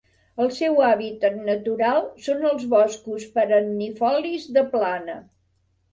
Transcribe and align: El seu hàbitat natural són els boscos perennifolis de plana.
El 0.43 0.47
seu 0.59 0.79
hàbitat 0.85 1.35
natural 1.49 2.01
són 2.27 2.41
els 2.53 2.65
boscos 2.73 3.27
perennifolis 3.37 4.49
de 4.57 4.65
plana. 4.73 5.19